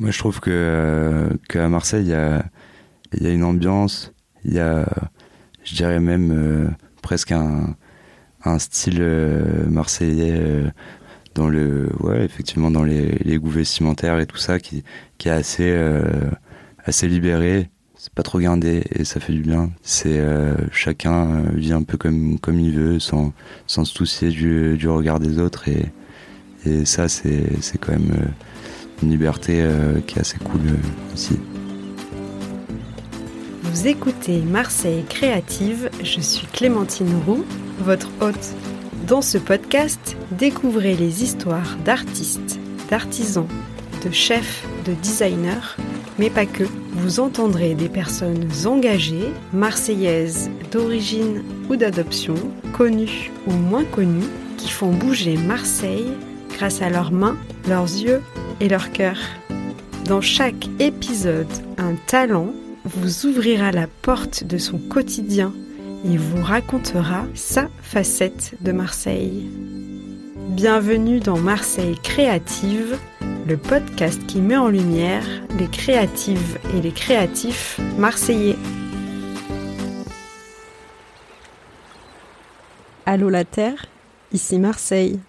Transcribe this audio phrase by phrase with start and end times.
[0.00, 2.44] Moi, je trouve que qu'à Marseille, il y a,
[3.20, 4.12] y a une ambiance,
[4.44, 4.86] il y a,
[5.64, 7.76] je dirais même presque un,
[8.44, 9.02] un style
[9.68, 10.72] marseillais
[11.34, 14.84] dans le ouais effectivement dans les, les goûts vestimentaires et tout ça qui,
[15.18, 15.72] qui est assez
[16.84, 17.70] assez libéré
[18.00, 19.70] c'est pas trop gardé et ça fait du bien.
[19.82, 23.34] C'est euh, chacun euh, vit un peu comme comme il veut, sans
[23.66, 25.84] sans se soucier du, du regard des autres et
[26.64, 28.28] et ça c'est c'est quand même euh,
[29.02, 29.66] une liberté
[30.06, 30.60] qui est assez cool
[31.14, 31.38] aussi.
[33.62, 37.44] Vous écoutez Marseille Créative, je suis Clémentine Roux,
[37.78, 38.54] votre hôte.
[39.06, 42.58] Dans ce podcast, découvrez les histoires d'artistes,
[42.90, 43.46] d'artisans,
[44.04, 45.76] de chefs, de designers,
[46.18, 52.34] mais pas que vous entendrez des personnes engagées, marseillaises d'origine ou d'adoption,
[52.76, 56.12] connues ou moins connues, qui font bouger Marseille
[56.56, 57.36] grâce à leurs mains,
[57.68, 58.20] leurs yeux
[58.60, 59.16] et leur cœur.
[60.04, 62.52] Dans chaque épisode, un talent
[62.84, 65.52] vous ouvrira la porte de son quotidien
[66.04, 69.50] et vous racontera sa facette de Marseille.
[70.50, 72.98] Bienvenue dans Marseille Créative,
[73.46, 75.24] le podcast qui met en lumière
[75.58, 78.56] les créatives et les créatifs marseillais.
[83.06, 83.86] Allô la Terre,
[84.32, 85.20] ici Marseille.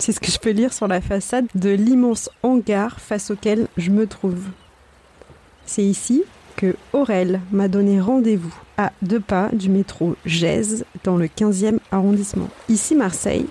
[0.00, 3.90] C'est ce que je peux lire sur la façade de l'immense hangar face auquel je
[3.90, 4.44] me trouve.
[5.66, 6.22] C'est ici
[6.56, 12.48] que Aurel m'a donné rendez-vous à deux pas du métro Gèze dans le 15e arrondissement.
[12.70, 13.44] Ici Marseille,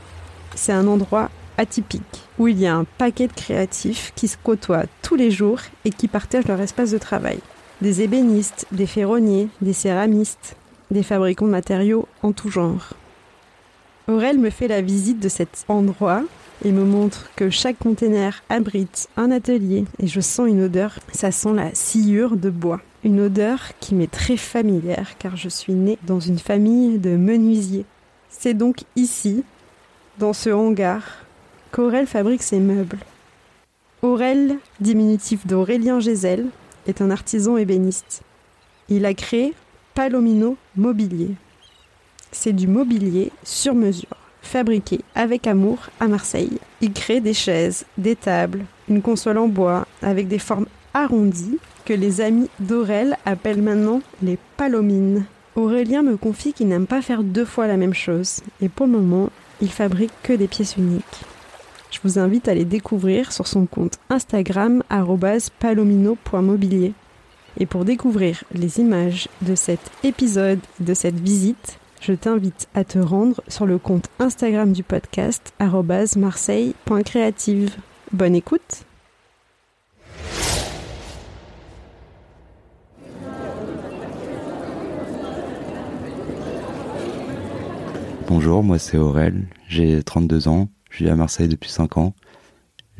[0.55, 4.85] c'est un endroit atypique, où il y a un paquet de créatifs qui se côtoient
[5.03, 7.37] tous les jours et qui partagent leur espace de travail.
[7.81, 10.55] Des ébénistes, des ferronniers, des céramistes,
[10.89, 12.93] des fabricants de matériaux en tout genre.
[14.07, 16.23] Aurel me fait la visite de cet endroit
[16.63, 21.31] et me montre que chaque container abrite un atelier et je sens une odeur, ça
[21.31, 22.81] sent la sciure de bois.
[23.03, 27.85] Une odeur qui m'est très familière car je suis née dans une famille de menuisiers.
[28.29, 29.43] C'est donc ici,
[30.17, 31.03] dans ce hangar,
[31.71, 32.99] qu'Aurel fabrique ses meubles.
[34.01, 36.47] Aurel, diminutif d'Aurélien Gézel,
[36.87, 38.21] est un artisan ébéniste.
[38.87, 39.53] Il a créé
[39.93, 41.31] Palomino Mobilier.
[42.31, 46.57] C'est du mobilier sur mesure, fabriqué avec amour à Marseille.
[46.81, 51.93] Il crée des chaises, des tables, une console en bois avec des formes arrondies que
[51.93, 55.25] les amis d'Aurel appellent maintenant les palomines.
[55.55, 58.93] Aurélien me confie qu'il n'aime pas faire deux fois la même chose et pour le
[58.93, 59.29] moment,
[59.61, 61.03] il fabrique que des pièces uniques.
[61.91, 64.83] Je vous invite à les découvrir sur son compte Instagram
[65.59, 66.93] palomino.mobilier.
[67.57, 72.99] Et pour découvrir les images de cet épisode, de cette visite, je t'invite à te
[72.99, 75.53] rendre sur le compte Instagram du podcast
[76.15, 77.75] marseille.creative.
[78.11, 78.85] Bonne écoute
[88.27, 92.13] Bonjour, moi c'est Aurel, j'ai 32 ans, je vis à Marseille depuis 5 ans.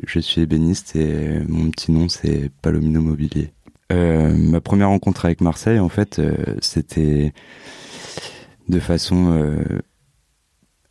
[0.08, 3.52] Je suis ébéniste et mon petit nom c'est Palomino Mobilier.
[3.92, 7.34] Euh, ma première rencontre avec Marseille, en fait, euh, c'était
[8.70, 9.82] de façon euh,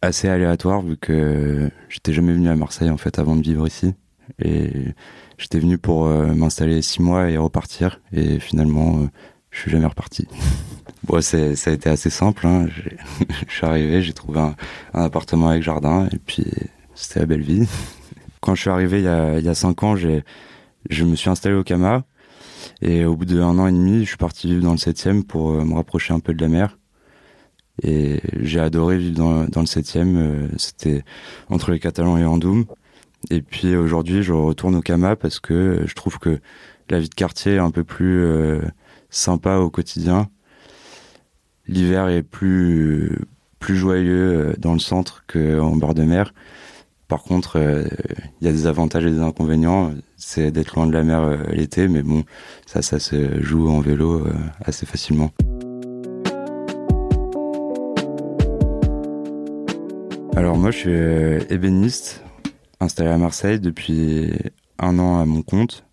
[0.03, 3.95] assez aléatoire vu que j'étais jamais venu à Marseille en fait avant de vivre ici.
[4.39, 4.71] Et
[5.39, 8.01] j'étais venu pour m'installer six mois et repartir.
[8.13, 9.09] Et finalement,
[9.51, 10.27] je suis jamais reparti.
[11.05, 12.47] bon, ça a été assez simple.
[12.47, 12.67] Hein.
[13.49, 14.55] je suis arrivé, j'ai trouvé un,
[14.93, 16.45] appartement avec jardin et puis
[16.95, 17.67] c'était la belle vie.
[18.41, 20.23] Quand je suis arrivé il y a, il y a cinq ans, j'ai,
[20.91, 22.05] je me suis installé au Kama.
[22.83, 25.53] Et au bout d'un an et demi, je suis parti vivre dans le 7 pour
[25.53, 26.79] euh, me rapprocher un peu de la mer.
[27.83, 31.05] Et j'ai adoré vivre dans, dans le 7 euh, C'était
[31.49, 32.67] entre les Catalans et Andoum.
[33.31, 36.41] Et puis aujourd'hui, je retourne au Kama parce que je trouve que
[36.91, 38.61] la vie de quartier est un peu plus euh,
[39.11, 40.29] sympa au quotidien.
[41.67, 43.19] L'hiver est plus
[43.59, 46.33] plus joyeux dans le centre qu'en bord de mer.
[47.09, 47.85] Par contre, euh,
[48.41, 49.93] il y a des avantages et des inconvénients.
[50.19, 52.25] C'est d'être loin de la mer euh, l'été, mais bon,
[52.67, 54.33] ça, ça se joue en vélo euh,
[54.63, 55.31] assez facilement.
[60.39, 62.23] Alors moi, je suis ébéniste,
[62.79, 64.33] installé à Marseille depuis
[64.79, 65.85] un an à mon compte.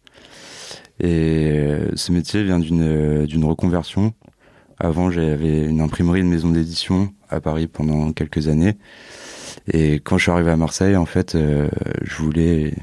[1.00, 1.66] Et
[1.96, 4.14] ce métier vient d'une reconversion.
[4.78, 8.78] Avant, j'avais une imprimerie, une maison d'édition à Paris pendant quelques années.
[9.74, 11.68] Et quand je suis arrivé à Marseille, en fait, euh,
[12.04, 12.76] je voulais,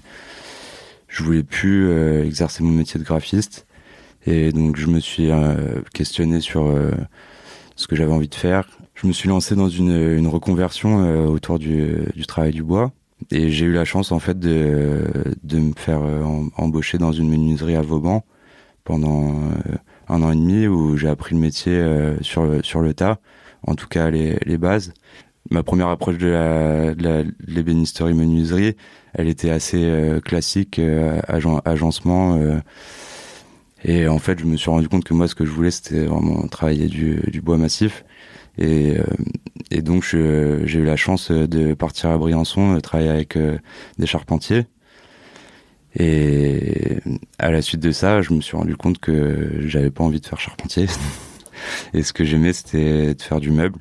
[1.07, 3.69] je voulais plus euh, exercer mon métier de graphiste.
[4.27, 6.77] Et donc, je me suis euh, questionné sur
[7.77, 8.69] ce que j'avais envie de faire.
[8.95, 12.93] Je me suis lancé dans une, une reconversion autour du, du, travail du bois.
[13.31, 15.05] Et j'ai eu la chance en fait de,
[15.43, 16.01] de me faire
[16.57, 18.25] embaucher dans une menuiserie à Vauban
[18.85, 19.35] pendant
[20.09, 21.85] un an et demi où j'ai appris le métier
[22.21, 23.19] sur, le, sur le tas,
[23.67, 24.93] en tout cas les, les bases.
[25.51, 28.77] Ma première approche de la, l'ébénisterie menuiserie,
[29.15, 30.81] elle était assez classique,
[31.65, 32.39] agencement
[33.85, 36.05] et en fait, je me suis rendu compte que moi, ce que je voulais, c'était
[36.05, 38.05] vraiment travailler du, du bois massif.
[38.59, 39.05] Et, euh,
[39.71, 43.59] et donc, j'ai eu la chance de partir à Briançon, travailler avec euh,
[43.99, 44.67] des charpentiers.
[45.95, 46.99] Et
[47.39, 50.27] à la suite de ça, je me suis rendu compte que j'avais pas envie de
[50.27, 50.87] faire charpentier.
[51.95, 53.79] et ce que j'aimais, c'était de faire du meuble.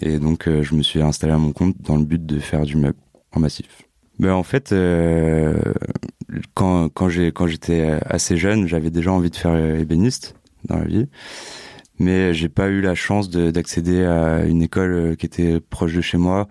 [0.00, 2.64] Et donc, euh, je me suis installé à mon compte dans le but de faire
[2.64, 2.98] du meuble
[3.32, 3.82] en massif.
[4.18, 5.54] Ben en fait, euh,
[6.54, 10.34] quand, quand j'étais assez jeune, j'avais déjà envie de faire ébéniste
[10.64, 11.08] dans la vie,
[11.98, 16.00] mais j'ai pas eu la chance d'accéder à une école euh, qui était proche de
[16.00, 16.48] chez moi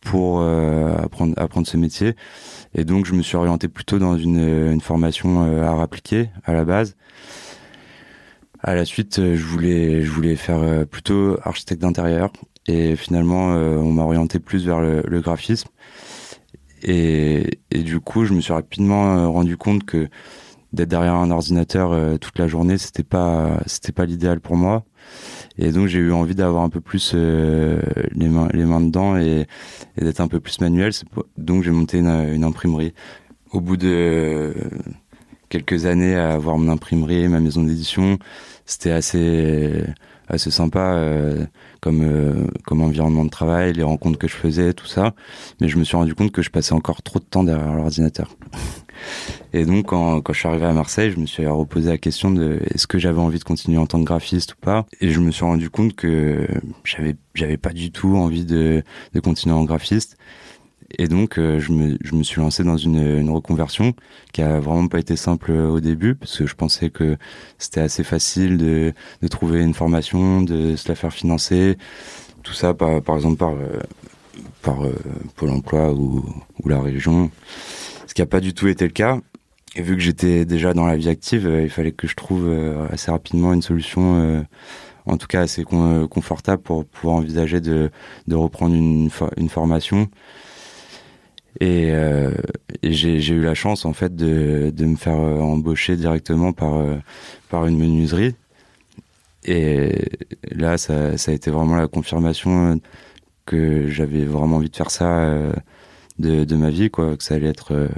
[0.00, 2.14] pour euh, apprendre apprendre ce métier.
[2.74, 6.52] Et donc je me suis orienté plutôt dans une, une formation euh, art appliqué à
[6.52, 6.96] la base.
[8.62, 12.32] À la suite, je voulais je voulais faire plutôt architecte d'intérieur
[12.66, 15.68] et finalement on m'a orienté plus vers le graphisme.
[16.84, 20.08] Et, du coup, je me suis rapidement euh, rendu compte que
[20.72, 24.84] d'être derrière un ordinateur euh, toute la journée, c'était pas c'était pas l'idéal pour moi.
[25.56, 27.80] Et donc j'ai eu envie d'avoir un peu plus euh,
[28.12, 29.46] les mains les mains dedans et,
[29.96, 30.92] et d'être un peu plus manuel.
[31.38, 32.92] Donc j'ai monté une, une, imprimerie.
[33.52, 34.52] Au bout de
[35.48, 38.18] quelques années à avoir mon imprimerie, ma maison d'édition,
[38.66, 39.84] c'était assez
[40.28, 41.44] assez sympa euh,
[41.80, 45.14] comme euh, comme environnement de travail, les rencontres que je faisais, tout ça.
[45.60, 48.36] Mais je me suis rendu compte que je passais encore trop de temps derrière l'ordinateur.
[49.52, 52.30] Et donc quand, quand je suis arrivé à Marseille, je me suis reposé la question
[52.30, 54.86] de est-ce que j'avais envie de continuer en tant que graphiste ou pas?
[55.00, 56.46] Et je me suis rendu compte que
[56.84, 58.82] j'avais j'avais pas du tout envie de
[59.14, 60.16] de continuer en graphiste.
[60.98, 63.94] Et donc, euh, je, me, suis lancé dans une, reconversion
[64.32, 67.16] qui a vraiment pas été simple euh, au début, parce que je pensais que
[67.58, 68.92] c'était assez facile de,
[69.28, 71.76] trouver une formation, de se la faire financer,
[72.42, 73.80] tout ça par, exemple par, euh,
[74.62, 74.78] par
[75.36, 76.24] Pôle emploi ou,
[76.66, 77.30] la région,
[78.06, 79.18] ce qui n'a pas du tout été le cas.
[79.76, 82.48] Et vu que j'étais déjà dans la vie active, il fallait que je trouve
[82.92, 84.44] assez rapidement une solution
[85.06, 87.90] en tout cas assez confortable pour pouvoir envisager de,
[88.30, 90.08] reprendre une formation
[91.60, 92.32] et, euh,
[92.82, 96.96] j'ai eu la chance en fait de, de me faire euh, embaucher directement par euh,
[97.48, 98.34] par une menuiserie.
[99.44, 100.08] Et
[100.50, 102.80] là, ça, a été vraiment la confirmation
[103.46, 105.28] que j'avais vraiment envie de faire ça
[106.18, 107.16] de, de ma vie, quoi.
[107.16, 107.90] Que ça allait être,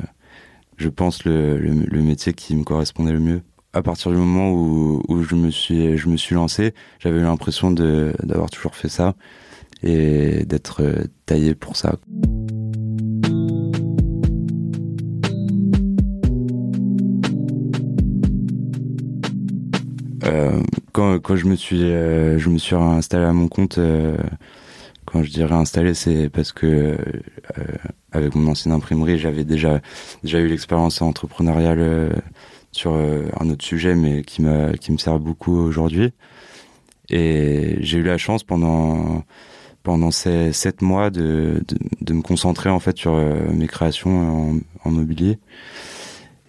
[0.77, 3.43] je pense, le, le, métier qui me correspondait le mieux.
[3.75, 7.71] À partir du moment où, où je me suis je me suis lancé, j'avais l'impression
[7.71, 9.15] d'avoir toujours fait ça
[9.85, 10.83] et d'être
[11.27, 11.97] taillé pour ça.
[20.93, 24.17] Quand, quand je me suis euh, je me suis installé à mon compte euh,
[25.05, 26.97] quand je dirais installé c'est parce que
[28.13, 29.81] avec mon ancienne imprimerie j'avais déjà
[30.23, 32.23] déjà eu l'expérience entrepreneuriale
[32.73, 36.13] sur un autre sujet mais qui m'a qui me sert beaucoup aujourd'hui.
[37.09, 39.23] Et j'ai eu la chance pendant
[39.85, 44.59] pendant ces sept mois de, de, de, me concentrer en fait sur mes créations en,
[44.85, 45.39] en mobilier.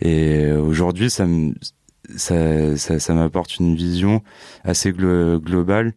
[0.02, 1.54] Et aujourd'hui ça me
[2.16, 4.22] ça, ça, m'apporte une vision
[4.64, 5.94] assez globale.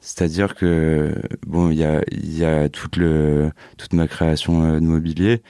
[0.00, 1.14] C'est-à-dire que
[1.46, 5.42] bon, il y a, y a toute le toute ma création euh, de mobilier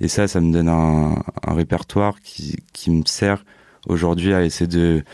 [0.00, 3.44] et ça, ça me donne un, répertoire qui, qui me sert
[3.86, 5.04] aujourd'hui à essayer de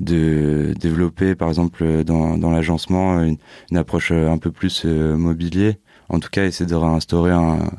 [0.00, 3.38] de développer, par exemple, dans, dans l'agencement, une,
[3.76, 5.78] approche un peu plus euh, mobilier.
[6.10, 7.70] En tout cas, essayer de réinstaurer un,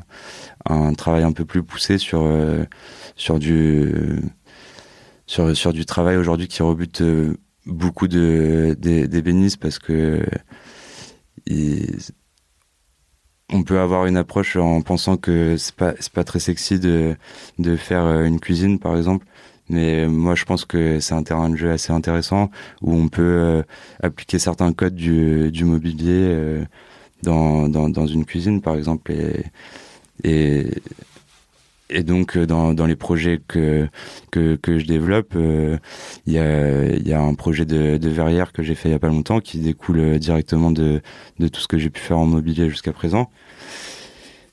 [0.68, 2.64] un travail un peu plus poussé sur euh,
[3.16, 4.20] sur du
[5.28, 10.26] sur, sur du travail aujourd'hui qui rebute euh, beaucoup de, d'ébénistes parce que
[13.50, 17.16] on peut avoir une approche en pensant que c'est pas pas très sexy de
[17.58, 19.26] de faire euh, une cuisine par exemple.
[19.68, 23.22] Mais moi je pense que c'est un terrain de jeu assez intéressant où on peut
[23.22, 23.62] euh,
[24.02, 26.64] appliquer certains codes du, du mobilier
[27.22, 29.12] dans, dans, dans une cuisine par exemple.
[30.24, 30.70] Et
[31.90, 33.88] et donc euh, dans, dans les projets que
[34.30, 35.78] que, que je développe, euh,
[36.26, 38.94] il y, a, y a un projet de, de verrière que j'ai fait il y
[38.94, 41.00] a pas longtemps qui découle euh, directement de,
[41.38, 43.30] de tout ce que j'ai pu faire en mobilier jusqu'à présent.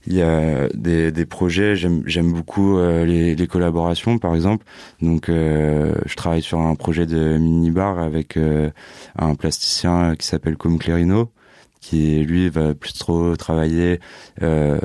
[0.08, 4.64] Il y a des, des projets, j'aime beaucoup les, les, collaborations par exemple.
[5.02, 8.38] Donc je travaille sur un projet de mini bar avec
[9.18, 11.32] un plasticien qui s'appelle Com Clérino
[11.86, 14.00] qui lui va plus trop travailler
[14.42, 14.80] la,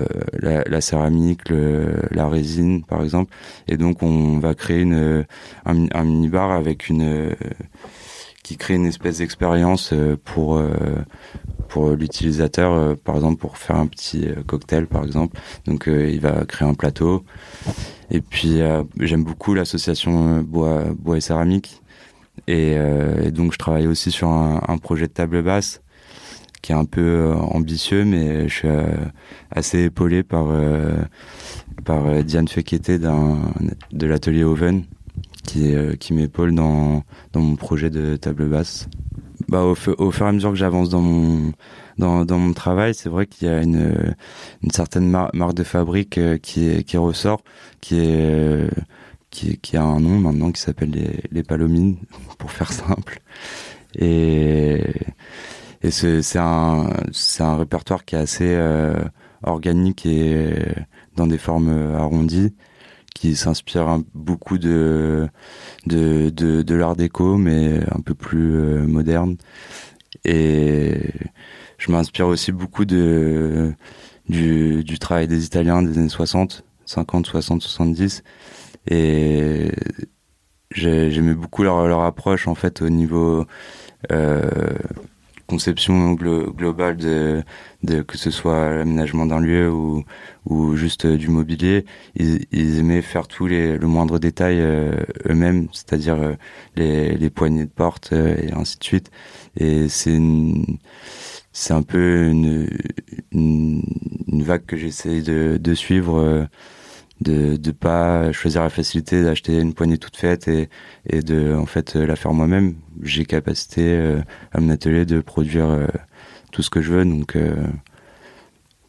[0.66, 3.32] la, céramique, la résine par exemple.
[3.68, 5.24] Et donc on va créer une,
[5.64, 7.34] un, un mini-bar avec une
[8.42, 10.62] qui crée une espèce d'expérience pour
[11.68, 15.38] pour l'utilisateur, par exemple pour faire un petit cocktail par exemple.
[15.66, 17.24] Donc il va créer un plateau.
[18.10, 18.60] Et puis
[18.98, 21.80] j'aime beaucoup l'association bois bois et céramique
[22.48, 25.82] euh, et, donc je travaille aussi sur un, projet de table basse
[26.62, 28.86] qui est un peu euh, ambitieux, mais je suis euh,
[29.50, 30.48] assez épaulé par
[31.84, 34.84] par Diane Fekete de l'atelier Oven
[35.46, 37.02] qui qui m'épaule dans
[37.32, 38.88] dans mon projet de table basse.
[39.48, 41.52] Bah au, fur et à mesure que j'avance dans mon
[41.98, 44.14] dans, dans mon travail, c'est vrai qu'il y a une,
[44.62, 47.42] une certaine marque de fabrique qui, qui ressort,
[47.80, 48.70] qui est
[49.30, 51.96] qui, a un nom maintenant qui s'appelle les, les palomines,
[52.38, 53.20] pour faire simple.
[53.96, 54.82] Et,
[55.82, 56.90] et c'est un,
[57.40, 58.94] un répertoire qui est assez euh,
[59.42, 60.54] organique et
[61.16, 62.54] dans des formes arrondies,
[63.14, 65.28] qui s'inspire beaucoup de,
[65.86, 69.36] de, de, de l'art déco, mais un peu plus euh, moderne.
[70.24, 71.00] Et
[71.78, 73.72] je m'inspire aussi beaucoup de,
[74.28, 78.22] du, du travail des Italiens des années 60, 50, 60, 70
[78.86, 79.70] et
[80.72, 83.46] j'aimais beaucoup leur, leur approche en fait au niveau
[84.12, 84.48] euh,
[85.50, 87.42] conception globale de,
[87.82, 90.04] de, que ce soit l'aménagement d'un lieu ou,
[90.46, 94.92] ou juste du mobilier ils, ils aimaient faire tous les le moindre détail euh,
[95.28, 96.34] eux-mêmes c'est-à-dire euh,
[96.76, 99.10] les, les poignées de porte euh, et ainsi de suite.
[99.56, 100.18] Et c'est
[101.52, 102.68] c'est un peu une,
[103.32, 103.82] une,
[104.28, 106.48] une, vague que j'essaie de, de suivre
[107.20, 110.68] de de pas choisir la facilité d'acheter une poignée toute faite et
[111.08, 112.76] et de en fait la faire moi-même.
[113.02, 114.20] J'ai capacité euh,
[114.52, 115.86] à mon atelier de produire euh,
[116.52, 117.04] tout ce que je veux.
[117.04, 117.54] Donc euh,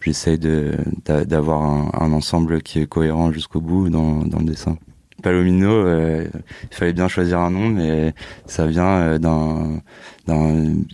[0.02, 4.78] j'essaye d'avoir un, ensemble qui est cohérent jusqu'au bout dans dans le dessin.
[5.24, 6.30] Palomino il
[6.72, 8.14] fallait bien choisir un nom mais
[8.48, 9.82] ça vient d'un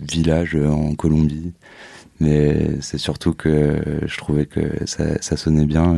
[0.02, 1.52] village en Colombie.
[2.20, 5.96] Mais c'est surtout que je trouvais que ça, sonnait bien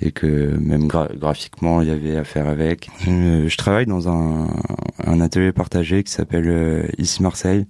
[0.00, 2.90] et que même graphiquement il y avait à faire avec.
[3.08, 4.48] Euh, je travaille dans un,
[5.20, 7.66] atelier partagé qui s'appelle euh, Ici Marseille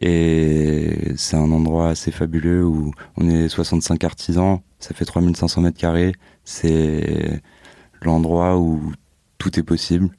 [0.00, 5.78] et c'est un endroit assez fabuleux où on est 65 artisans, ça fait 3500 mètres
[5.78, 6.12] carrés,
[6.44, 7.40] c'est
[8.02, 8.92] l'endroit où
[9.38, 10.10] tout est possible.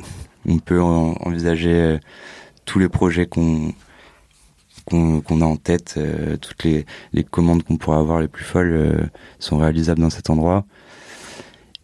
[0.46, 1.98] On peut envisager euh,
[2.64, 3.72] tous les projets qu'on
[4.88, 8.72] qu'on a en tête, euh, toutes les, les commandes qu'on pourrait avoir les plus folles
[8.72, 9.06] euh,
[9.38, 10.66] sont réalisables dans cet endroit.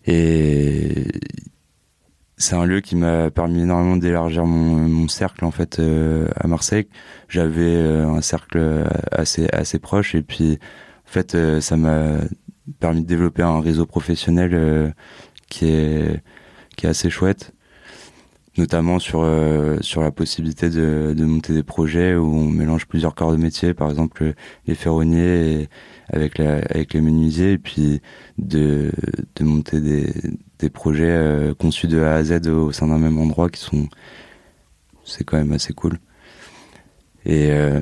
[0.06, 1.06] Et
[2.36, 6.46] c'est un lieu qui m'a permis énormément d'élargir mon, mon, cercle en fait euh, à
[6.46, 6.88] Marseille.
[7.28, 10.58] J'avais un cercle assez assez proche et puis
[11.06, 12.18] en fait ça m'a
[12.80, 14.94] permis de développer un réseau professionnel
[15.48, 16.22] qui est
[16.76, 17.53] qui est assez chouette
[18.56, 23.14] notamment sur euh, sur la possibilité de, de monter des projets où on mélange plusieurs
[23.14, 24.34] corps de métier, par exemple
[24.66, 25.68] les ferronniers
[26.12, 28.00] avec la, avec les menuisiers, et puis
[28.38, 28.92] de
[29.36, 30.12] de monter des
[30.58, 33.88] des projets euh, conçus de A à Z au sein d'un même endroit qui sont
[35.04, 35.98] c'est quand même assez cool.
[37.26, 37.80] Et euh,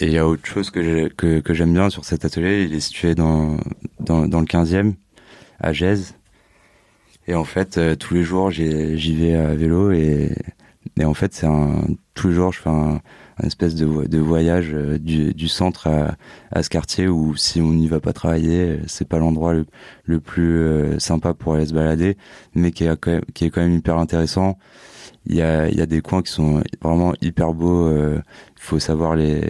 [0.00, 2.74] et il y a autre chose que que, que j'aime bien sur cet atelier, il
[2.74, 3.56] est situé dans
[4.00, 4.94] dans, dans le 15e
[5.60, 6.14] à Gèze
[7.26, 10.34] et en fait, euh, tous les jours, j'y vais à vélo et,
[10.98, 11.82] et en fait, c'est un
[12.14, 13.00] tous les jours, je fais un,
[13.38, 16.16] un espèce de, de voyage euh, du, du centre à,
[16.50, 19.66] à, ce quartier où si on n'y va pas travailler, c'est pas l'endroit le,
[20.04, 22.16] le, plus euh, sympa pour aller se balader,
[22.54, 24.58] mais qui est quand même, qui est quand même hyper intéressant.
[25.26, 27.88] Il y a, y a des coins qui sont vraiment hyper beaux.
[27.90, 28.22] Il
[28.56, 29.48] faut savoir les,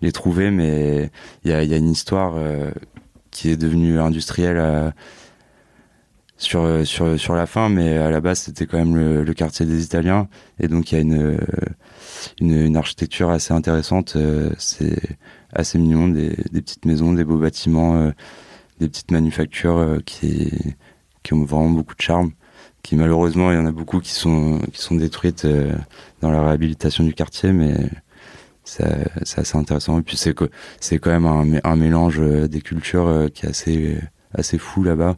[0.00, 1.10] les trouver, mais
[1.44, 2.34] il y a, y a une histoire
[3.32, 4.58] qui est devenue industrielle.
[4.58, 4.92] À,
[6.38, 9.34] sur euh, sur sur la fin mais à la base c'était quand même le, le,
[9.34, 10.28] quartier des Italiens.
[10.60, 11.38] Et donc il y a une, euh,
[12.40, 14.98] une, une architecture assez intéressante euh, c'est
[15.52, 18.12] assez mignon des, des petites maisons des beaux bâtiments
[18.80, 20.52] des petites manufactures qui
[21.22, 22.32] qui ont vraiment beaucoup de charme
[22.82, 25.46] qui malheureusement il y en a beaucoup qui sont qui sont détruites
[26.22, 27.74] dans la réhabilitation du quartier mais
[28.64, 29.98] c'est assez intéressant.
[29.98, 33.98] Et puis c'est quand même un, un mélange des cultures qui est assez
[34.34, 35.16] assez fou là-bas.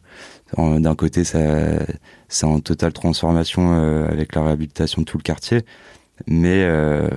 [0.56, 1.38] D'un côté, ça,
[2.28, 5.64] c'est en totale transformation euh, avec la réhabilitation de tout le quartier,
[6.26, 7.08] mais il euh,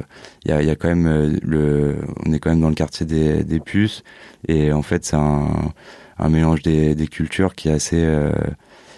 [0.45, 3.05] y, a, y, a, quand même euh, le, on est quand même dans le quartier
[3.05, 4.03] des, des puces,
[4.47, 5.71] et en fait, c'est un,
[6.17, 8.05] un mélange des, des, cultures qui est assez,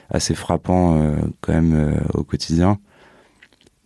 [0.09, 2.77] assez frappant quand même au quotidien,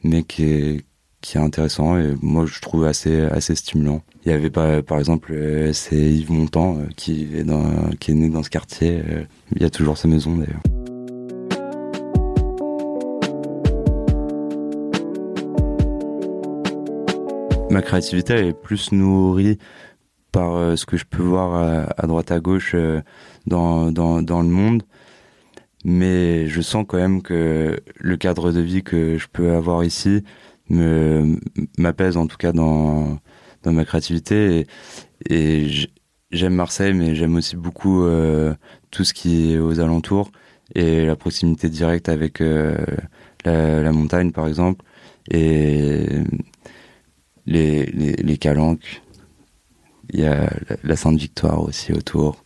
[0.03, 0.85] mais qui est
[1.21, 4.01] qui est intéressant et moi je trouve assez assez stimulant.
[4.25, 5.33] Il y avait par, exemple
[5.73, 9.01] c'est Yves Montand qui est dans qui est né dans ce quartier.
[9.55, 10.61] Il y a toujours sa maison d'ailleurs.
[17.69, 19.59] Ma créativité est plus nourrie
[20.31, 23.01] par euh, ce que je peux voir à, droite à gauche euh,
[23.45, 24.83] dans, dans, le monde.
[25.85, 30.23] Mais je sens quand même que le cadre de vie que je peux avoir ici
[30.69, 31.39] me
[31.77, 33.19] m'apaise en tout cas dans,
[33.63, 34.67] dans ma créativité.
[35.29, 35.67] Et,
[36.31, 38.53] j'aime Marseille, mais j'aime aussi beaucoup euh,
[38.91, 40.31] tout ce qui est aux alentours
[40.75, 44.85] et la proximité directe avec la, la, montagne par exemple
[45.31, 46.05] et
[47.47, 49.01] les, les, calanques
[50.11, 50.49] il y a
[50.83, 52.43] la Sainte-Victoire aussi autour.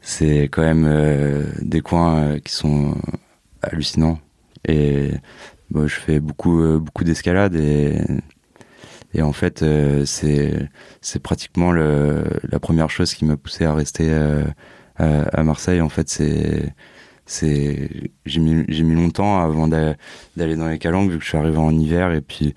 [0.00, 2.96] C'est quand même euh, des coins euh, qui sont
[3.62, 4.18] hallucinants.
[4.66, 5.10] Et
[5.86, 9.64] je fais beaucoup, euh, beaucoup d'escalade et, en fait,
[10.06, 10.68] c'est,
[11.02, 14.54] c'est pratiquement la première chose qui m'a poussé à rester à,
[14.96, 15.82] à, Marseille.
[15.82, 16.74] En fait, c'est,
[17.26, 17.90] c'est,
[18.24, 21.58] j'ai mis, j'ai mis longtemps avant d'aller dans les calanques vu que je suis arrivé
[21.58, 22.54] en hiver et puis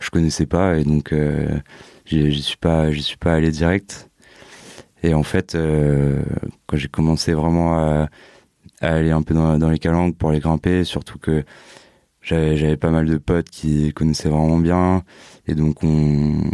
[0.00, 1.12] je connaissais pas et donc
[2.06, 4.10] j'y suis pas j'y suis pas allé direct
[5.02, 6.22] et en fait euh,
[6.66, 8.08] quand j'ai commencé vraiment à,
[8.80, 11.44] aller un peu dans, dans, les calanques pour les grimper surtout que
[12.22, 15.04] j'avais pas mal de potes qui connaissaient vraiment bien.
[15.46, 16.50] Et donc on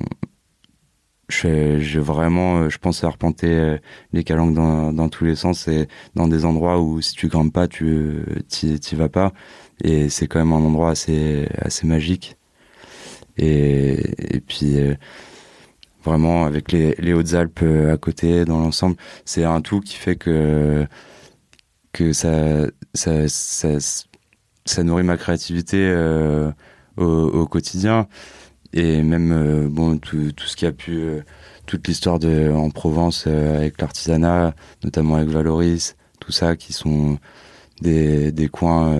[1.29, 3.79] j'ai vraiment je pense arpenter euh,
[4.13, 5.69] les calanques dans, dans tous les sens.
[5.69, 9.33] Et dans des endroits où si tu grimpes pas tu t'y vas pas.
[9.83, 12.37] Et c'est quand même un endroit assez assez magique.
[13.39, 14.95] Et, et puis euh,
[16.05, 18.97] vraiment avec les, les Hautes-Alpes euh, à côté dans l'ensemble
[19.27, 20.87] c'est un tout qui fait que
[21.93, 23.69] que ça ça ça,
[24.67, 26.51] ça nourrit ma créativité euh,
[26.97, 28.07] au, au, quotidien
[28.73, 31.21] et même euh, bon tout, tout ce qui a pu euh,
[31.67, 34.55] toute l'histoire de en Provence avec l'artisanat
[34.85, 37.19] notamment avec Valoris tout ça qui sont
[37.81, 38.99] des, des coins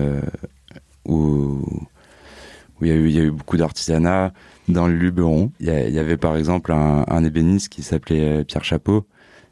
[1.05, 1.59] où
[2.79, 4.33] où il y a eu il y a eu beaucoup d'artisanat
[4.67, 5.51] dans le Luberon.
[5.59, 9.05] Il y, y, avait par exemple un, un ébéniste qui s'appelait Pierre Chapeau,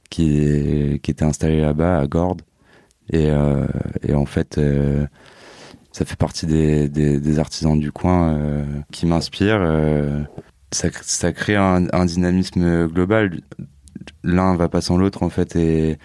[0.09, 2.41] qui, qui était installé là-bas à Gordes.
[3.11, 3.67] Et, euh,
[4.03, 5.05] et en fait, euh,
[5.95, 9.61] ça fait partie des, des, artisans du coin euh, qui m'inspirent.
[9.61, 10.21] Euh,
[10.71, 13.39] ça, ça crée un, dynamisme global.
[14.23, 15.97] L'un va pas sans l'autre en fait, et,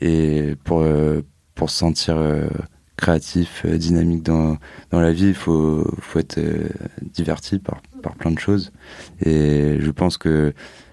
[0.00, 0.84] et pour
[1.54, 2.16] pour se sentir
[2.96, 4.56] créatif, euh, dynamique dans,
[4.90, 6.68] dans la vie, il faut, faut être euh,
[7.02, 8.72] diverti par, par plein de choses.
[9.24, 10.52] Et je pense que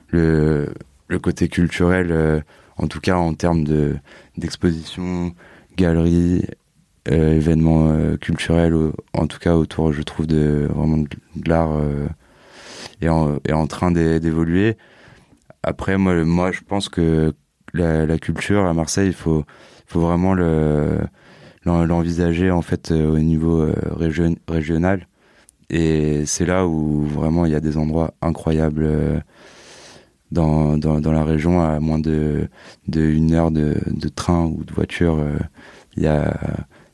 [0.09, 0.73] le,
[1.07, 2.41] le côté culturel, euh,
[2.77, 3.95] en tout cas en termes de
[4.37, 5.33] d'exposition,
[5.77, 6.45] galeries,
[7.11, 8.75] euh, événements euh, culturels,
[9.13, 12.07] en tout cas autour, je trouve, de vraiment de, l'art euh,
[13.01, 14.77] est, en, est en train d'évoluer.
[15.63, 17.33] Après, moi, moi, je pense que
[17.73, 19.43] la, la culture à Marseille, il faut,
[19.85, 20.99] faut vraiment le
[21.65, 25.07] l'envisager en fait euh, au niveau euh, région, régional.
[25.69, 29.19] Et c'est là où vraiment il y a des endroits incroyables euh,
[30.31, 32.49] dans, dans, dans, la région à moins de,
[32.87, 35.19] de une heure de, de train ou de voiture.
[35.95, 36.35] Il y a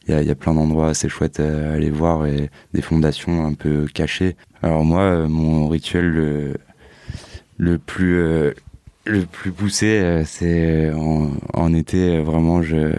[0.10, 3.88] il y a, plein d'endroits assez chouettes à aller voir et des fondations un peu
[3.94, 4.36] cachées.
[4.62, 6.56] Alors moi, mon rituel
[7.58, 8.54] le, plus
[9.06, 12.94] le plus poussé, c'est en, été vraiment je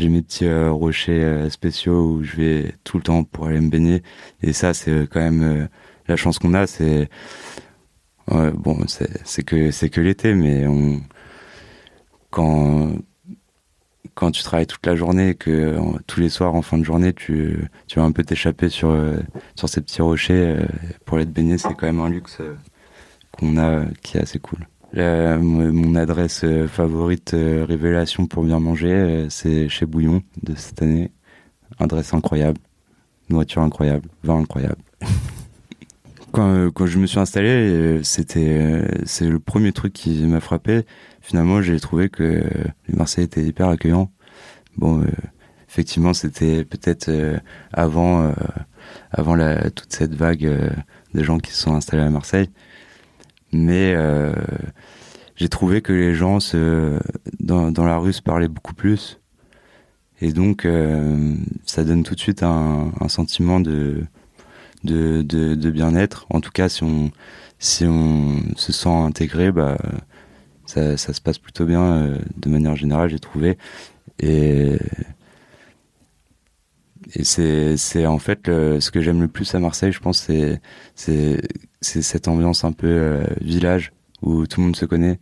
[0.00, 3.60] j'ai mes petits euh, rochers euh, spéciaux où je vais tout le temps pour aller
[3.60, 4.02] me baigner.
[4.42, 5.68] Et ça, c'est euh, quand même
[6.08, 6.66] la chance qu'on a.
[6.66, 7.08] C'est
[8.28, 11.00] bon, c'est que c'est que l'été, mais on
[12.30, 12.92] quand
[14.14, 17.68] quand tu travailles toute la journée, que tous les soirs en fin de journée, tu,
[17.86, 18.96] tu vas un peu t'échapper sur,
[19.54, 20.56] sur ces petits rochers
[21.04, 22.38] pour aller te baigner, c'est quand même un luxe
[23.32, 24.66] qu'on a qui est assez cool.
[24.92, 30.82] Mon adresse euh, favorite euh, révélation pour bien manger, euh, c'est chez Bouillon de cette
[30.82, 31.12] année.
[31.78, 32.58] Adresse incroyable,
[33.28, 34.82] nourriture incroyable, vin incroyable.
[36.32, 40.82] quand, quand je me suis installé, c'était c'est le premier truc qui m'a frappé.
[41.20, 42.42] Finalement, j'ai trouvé que
[42.88, 44.10] les Marseillais étaient hyper accueillants.
[44.76, 45.04] Bon,
[45.68, 47.10] effectivement, c'était peut-être
[47.72, 48.32] avant
[49.12, 49.36] avant
[49.74, 50.74] toute cette vague
[51.14, 52.50] de gens qui se sont installés à Marseille
[53.52, 54.32] mais euh,
[55.36, 56.98] j'ai trouvé que les gens se,
[57.40, 59.20] dans, la rue se parlaient beaucoup plus.
[60.20, 64.02] Et donc, euh, ça donne tout de suite un sentiment de,
[64.84, 66.26] de, de, bien-être.
[66.30, 67.10] En tout cas, si on,
[67.58, 69.76] si on se sent intégré, bah,
[70.66, 73.58] ça, ça se passe plutôt bien euh, de manière générale, j'ai trouvé.
[74.20, 74.76] Et,
[77.14, 80.60] et c'est en fait ce que j'aime le plus à Marseille, je pense, c'est
[81.80, 85.18] cette ambiance un peu euh, village où tout le monde se connaît.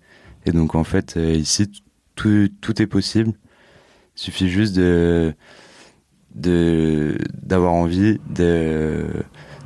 [0.46, 1.70] Et donc en fait euh, ici
[2.14, 3.32] tout tout est possible.
[4.16, 5.34] Il suffit juste de
[6.34, 9.06] d'avoir envie de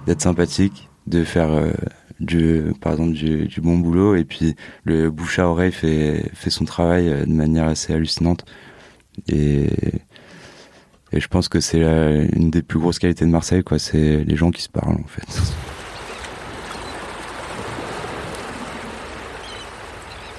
[0.06, 1.72] d'être sympathique, de faire euh,
[2.20, 6.64] du par exemple du, bon boulot et puis le bouche à oreille fait fait son
[6.64, 8.44] travail de manière assez hallucinante
[9.28, 9.68] et
[11.14, 11.82] et je pense que c'est
[12.32, 13.78] une des plus grosses qualités de Marseille, quoi.
[13.78, 15.26] C'est les gens qui se parlent, en fait.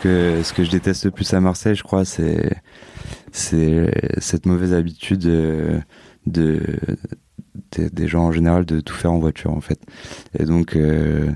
[0.04, 2.58] que, ce que je déteste le plus à Marseille, je crois, c'est
[3.32, 5.80] cette mauvaise habitude de,
[6.26, 6.60] de,
[7.72, 9.80] des gens en général de tout faire en voiture, en fait.
[10.38, 11.32] Et donc euh,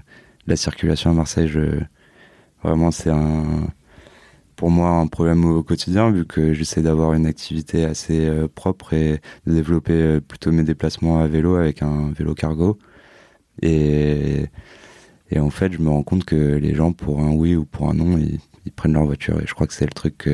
[0.47, 1.79] la circulation à Marseille, je,
[2.63, 3.67] vraiment, c'est un
[4.55, 8.93] pour moi un problème au quotidien vu que j'essaie d'avoir une activité assez euh, propre
[8.93, 12.79] et de développer euh, plutôt mes déplacements à vélo avec un vélo cargo.
[13.61, 14.47] Et,
[15.29, 17.89] et en fait, je me rends compte que les gens, pour un oui ou pour
[17.89, 18.39] un non, ils,
[18.75, 19.39] prennent leur voiture.
[19.41, 20.27] Et je crois que c'est le truc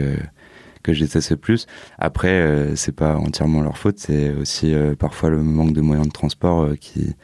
[0.84, 1.66] que je plus.
[1.98, 6.14] Après, euh, c'est pas entièrement leur faute, c'est aussi parfois le manque de moyens de
[6.14, 7.16] transport qui,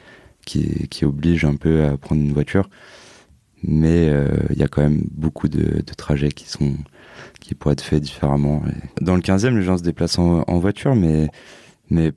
[0.45, 2.69] qui, qui oblige un peu à prendre une voiture
[3.63, 6.75] mais il euh, y a quand même beaucoup de, trajets qui sont
[7.39, 8.61] qui pourraient être faits différemment.
[9.01, 11.29] Dans le 15e, les gens se déplacent en, voiture, mais
[11.89, 12.11] mais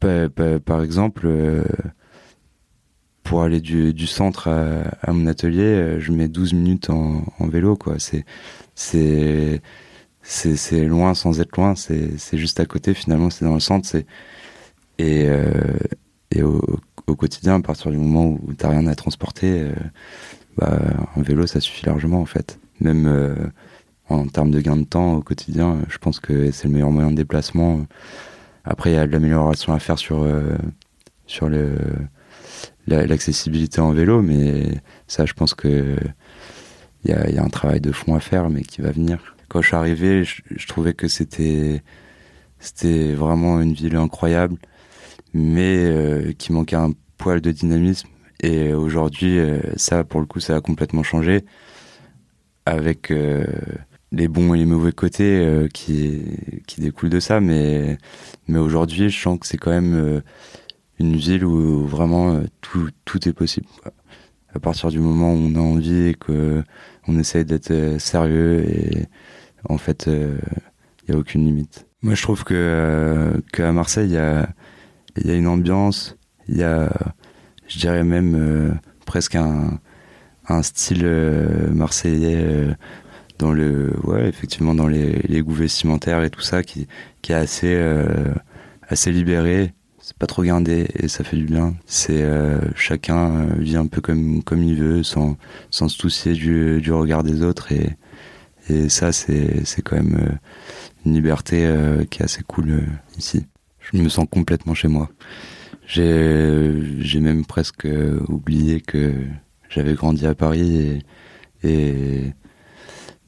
[0.00, 1.64] par exemple, euh,
[3.22, 7.76] pour aller du, centre à, mon atelier, euh, je mets 12 minutes en, en vélo,
[7.76, 7.96] quoi.
[8.74, 9.62] C'est
[10.28, 14.04] c'est loin sans être loin, c'est juste à côté finalement, c'est dans le centre, et
[14.98, 15.50] euh,
[16.30, 16.60] et au,
[17.16, 19.72] quotidien, à partir du moment où t'as rien à transporter, euh,
[20.58, 20.78] bah,
[21.16, 22.58] un vélo, ça suffit largement en fait.
[22.80, 23.34] Même euh,
[24.10, 27.10] en termes de gain de temps au quotidien, je pense que c'est le meilleur moyen
[27.10, 27.86] de déplacement.
[28.64, 30.26] Après, il y a de l'amélioration à faire sur
[31.26, 31.50] sur
[32.86, 35.96] l'accessibilité en vélo, mais ça, je pense que
[37.04, 39.37] il y y a, un travail de fond à faire, mais qui va venir.
[39.48, 41.80] Quand je suis arrivé, je, trouvais que c'était
[43.14, 44.56] vraiment une ville incroyable,
[45.32, 48.08] mais euh, qui manquait un poil de dynamisme
[48.40, 51.44] et aujourd'hui, euh, ça, pour le coup, ça a complètement changé
[52.66, 53.44] avec euh,
[54.12, 56.22] les bons et les mauvais côtés qui,
[56.76, 57.40] découlent de ça.
[57.40, 57.96] Mais,
[58.48, 60.22] aujourd'hui, je sens que c'est quand même
[60.98, 63.66] une ville où vraiment tout, tout est possible.
[64.54, 69.06] À partir du moment où on a envie et qu'on essaye d'être sérieux et
[69.68, 71.86] en fait, il n'y a aucune limite.
[72.02, 74.48] Moi, je trouve que qu'à Marseille, il y a,
[75.16, 76.16] y a une ambiance,
[76.48, 76.90] il y a
[77.68, 78.70] je dirais même euh,
[79.06, 79.78] presque un,
[80.48, 82.74] un style euh, marseillais euh,
[83.38, 86.88] dans le ouais effectivement dans les, les goûts vestimentaires et tout ça qui
[87.22, 87.80] qui est assez
[88.88, 92.26] assez libéré c'est pas trop gardé et ça fait du bien c'est
[92.74, 95.36] chacun vit un peu comme comme il veut sans
[95.70, 97.90] sans se soucier du, du regard des autres et
[98.68, 100.38] et ça c'est quand même
[101.04, 101.72] une liberté
[102.10, 102.82] qui est assez cool
[103.18, 103.46] ici
[103.80, 105.10] je me sens complètement chez moi
[105.86, 107.88] j'ai même presque
[108.28, 109.14] oublié que
[109.68, 111.02] j'avais grandi à Paris
[111.62, 112.32] et,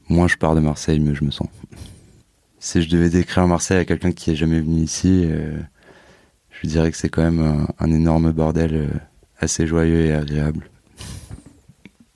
[0.09, 1.47] moins je pars de Marseille, mieux je me sens.
[2.59, 5.57] Si je devais décrire Marseille à quelqu'un qui est jamais venu ici, euh,
[6.51, 8.87] je dirais que c'est quand même un, énorme bordel euh,
[9.39, 10.69] assez joyeux et agréable.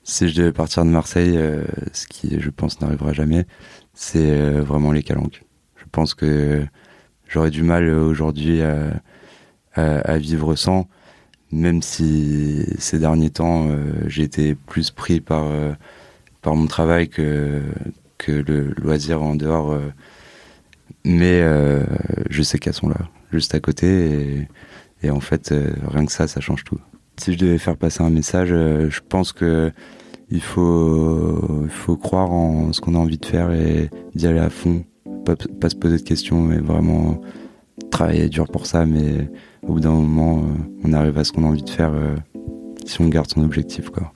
[0.08, 3.44] Si je devais partir de Marseille, euh, ce qui je pense n'arrivera jamais,
[3.92, 5.42] c'est vraiment les calanques.
[5.76, 6.64] Je pense que
[7.28, 9.02] j'aurais du mal aujourd'hui à
[9.76, 10.88] à, vivre sans,
[11.52, 15.72] même si ces derniers temps euh, j'ai été plus pris par euh,
[16.42, 17.62] par mon travail que
[18.18, 19.72] que le loisir en dehors.
[19.72, 19.90] Euh.
[21.04, 21.42] mais
[22.30, 24.48] je sais qu'elles sont là, juste à côté, et,
[25.02, 25.54] et en fait
[25.88, 26.80] rien que ça, ça change tout.
[27.18, 29.72] Si je devais faire passer un message, je pense que
[30.30, 34.40] il faut, il faut croire en ce qu'on a envie de faire et d'y aller
[34.40, 34.84] à fond.
[35.24, 37.20] Pas, pas, se poser de questions, mais vraiment
[37.90, 38.86] travailler dur pour ça.
[38.86, 39.30] Mais
[39.62, 40.42] au bout d'un moment, euh,
[40.84, 42.16] on arrive à ce qu'on a envie de faire euh,
[42.84, 43.90] si on garde son objectif.
[43.90, 44.12] Quoi.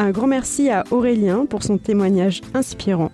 [0.00, 3.12] Un grand merci à Aurélien pour son témoignage inspirant.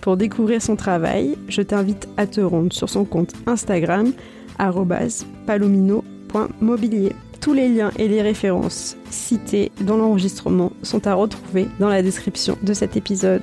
[0.00, 4.12] Pour découvrir son travail, je t'invite à te rendre sur son compte Instagram
[5.46, 7.12] palomino.mobilier.
[7.40, 12.58] Tous les liens et les références citées dans l'enregistrement sont à retrouver dans la description
[12.64, 13.42] de cet épisode.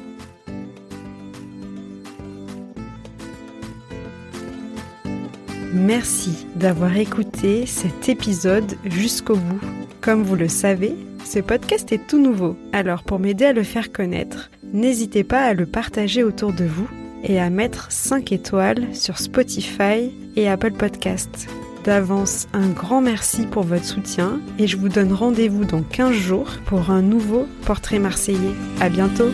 [5.73, 9.61] Merci d'avoir écouté cet épisode jusqu'au bout.
[10.01, 10.93] Comme vous le savez,
[11.33, 15.53] Ce podcast est tout nouveau, alors pour m'aider à le faire connaître, n'hésitez pas à
[15.53, 16.89] le partager autour de vous
[17.23, 21.47] et à mettre 5 étoiles sur Spotify et Apple Podcasts.
[21.85, 26.49] D'avance, un grand merci pour votre soutien et je vous donne rendez-vous dans 15 jours
[26.65, 28.55] pour un nouveau portrait marseillais.
[28.81, 29.31] À bientôt!